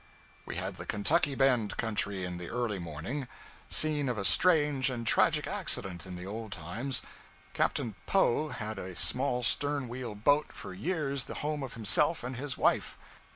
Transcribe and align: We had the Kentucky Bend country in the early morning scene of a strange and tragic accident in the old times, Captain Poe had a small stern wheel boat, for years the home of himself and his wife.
We 0.47 0.55
had 0.55 0.77
the 0.77 0.85
Kentucky 0.87 1.35
Bend 1.35 1.77
country 1.77 2.25
in 2.25 2.39
the 2.39 2.49
early 2.49 2.79
morning 2.79 3.27
scene 3.69 4.09
of 4.09 4.17
a 4.17 4.25
strange 4.25 4.89
and 4.89 5.05
tragic 5.05 5.45
accident 5.45 6.07
in 6.07 6.15
the 6.15 6.25
old 6.25 6.51
times, 6.51 7.03
Captain 7.53 7.93
Poe 8.07 8.49
had 8.49 8.79
a 8.79 8.95
small 8.95 9.43
stern 9.43 9.87
wheel 9.87 10.15
boat, 10.15 10.47
for 10.51 10.73
years 10.73 11.25
the 11.25 11.35
home 11.45 11.61
of 11.61 11.75
himself 11.75 12.23
and 12.23 12.35
his 12.37 12.57
wife. 12.57 12.97